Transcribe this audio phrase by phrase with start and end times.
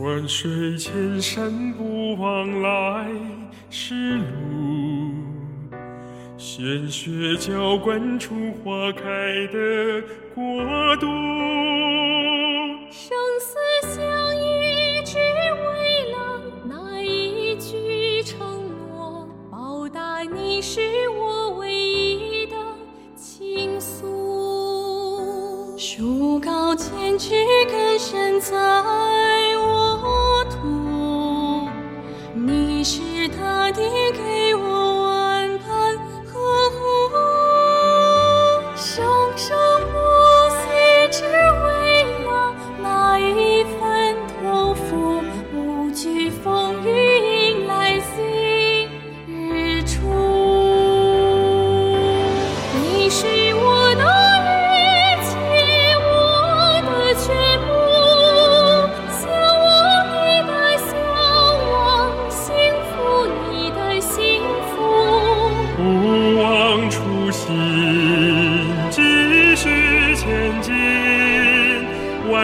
[0.00, 3.06] 万水千山不忘来
[3.68, 5.12] 时路，
[6.38, 9.02] 鲜血浇灌出花开
[9.52, 10.02] 的
[10.34, 10.42] 国
[10.96, 11.06] 度。
[12.90, 13.58] 生死
[13.94, 18.40] 相依，只为了那一句承
[18.88, 22.56] 诺，报答你是我唯一的
[23.14, 25.76] 倾诉。
[25.76, 27.34] 树高千尺，
[27.70, 28.56] 根深在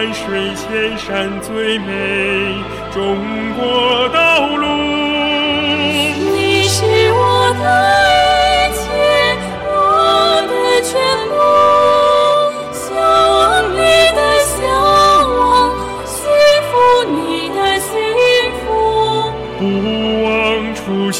[0.07, 2.63] 万水千山最美
[2.93, 3.17] 中
[3.59, 4.65] 国道路。
[6.33, 7.65] 你是我的
[8.39, 8.87] 一切，
[9.67, 9.67] 我
[10.47, 10.95] 的全
[11.27, 11.35] 部，
[12.71, 13.35] 向往
[13.73, 13.75] 你
[14.15, 14.19] 的
[14.55, 14.55] 向
[15.35, 16.15] 往，幸
[16.69, 16.71] 福
[17.11, 17.19] 你
[17.49, 17.91] 的幸
[18.63, 18.65] 福。
[19.59, 19.61] 不
[20.23, 20.25] 忘
[20.73, 21.19] 初心，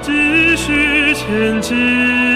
[0.00, 2.31] 继续前进。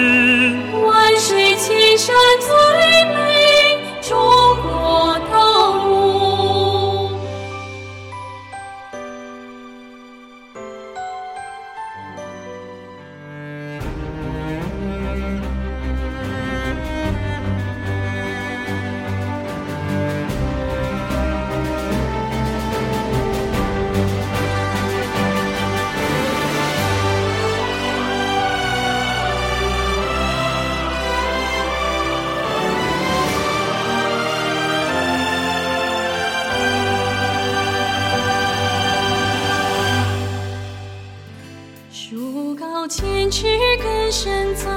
[42.47, 43.45] 树高千尺，
[43.83, 44.71] 根深在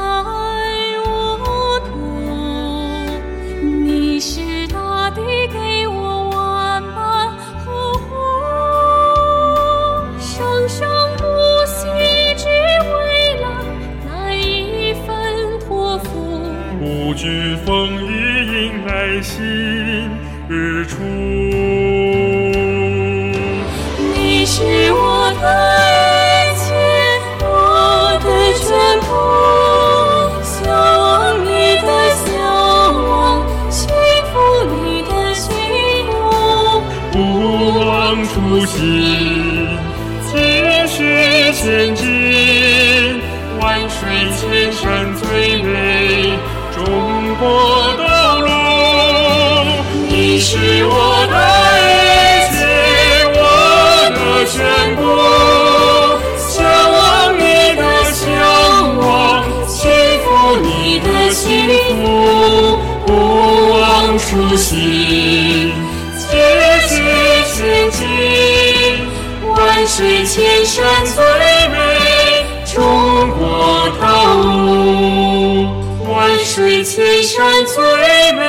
[1.07, 1.95] 我土。
[3.63, 7.29] 你是大地给我万般
[7.65, 8.11] 呵护，
[10.19, 11.23] 生生不
[11.65, 11.87] 息，
[12.37, 13.47] 只为了
[14.05, 15.07] 那一份
[15.61, 16.43] 托付。
[16.81, 17.71] 不惧风
[18.05, 19.39] 雨，迎来新
[20.49, 20.97] 日出。
[24.17, 25.47] 你是我的
[38.33, 39.67] 初心，
[40.25, 40.31] 继
[40.87, 42.07] 续前进。
[43.61, 43.99] 万水
[44.37, 46.39] 千山最美
[46.73, 46.79] 中
[47.41, 48.47] 国道路。
[50.09, 51.35] 你是我的
[51.83, 52.57] 一切，
[53.35, 53.39] 我
[54.15, 54.55] 的全
[54.95, 54.99] 部。
[56.39, 56.55] 向
[56.93, 56.99] 往
[57.37, 57.41] 你
[57.75, 57.83] 的
[58.13, 58.23] 向
[58.97, 59.91] 往，幸
[60.23, 60.27] 福
[60.63, 61.43] 你的幸
[61.97, 61.99] 福。
[63.07, 63.09] 不
[63.73, 65.73] 忘初心，
[66.31, 66.37] 继
[66.89, 66.95] 续
[67.53, 67.99] 前进。
[69.57, 71.23] 万水千山最
[71.69, 71.77] 美
[72.65, 75.69] 中国道路，
[76.09, 77.83] 万水千山最
[78.33, 78.41] 美